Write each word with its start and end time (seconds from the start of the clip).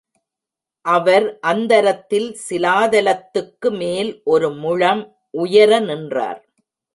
அவர் 0.85 1.25
அந்தரத்தில் 1.41 2.27
சிலாதலத்துக்கு 2.49 3.69
மேல் 3.77 4.11
ஒரு 4.23 4.49
முழம் 4.55 5.03
உயர 5.33 5.79
நின்றார். 5.79 6.41